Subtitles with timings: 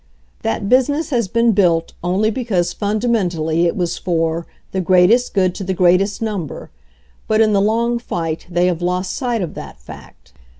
[0.41, 5.53] That business has been built only because fun damentally it was for "the greatest good
[5.53, 6.71] to the greatest number,"
[7.27, 10.33] but in the long fight they have lost sight of that fact.